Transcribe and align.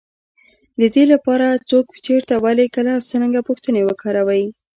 دې 0.95 1.03
لپاره، 1.13 1.47
څوک، 1.69 1.87
چېرته، 2.05 2.33
ولې، 2.43 2.65
کله 2.75 2.89
او 2.95 3.01
څرنګه 3.09 3.39
پوښتنې 3.47 3.81
وکاروئ. 3.85 4.43